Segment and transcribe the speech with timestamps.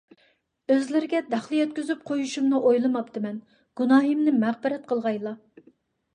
[0.75, 3.37] ئۆزلىرىگە دەخلى يەتكۈزۈپ قويۇشۇمنى ئويلىماپتىمەن.
[3.83, 5.37] گۇناھىمنى مەغپىرەت قىلغايلا.